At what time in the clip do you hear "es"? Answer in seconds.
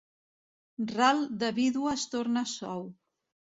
1.99-2.09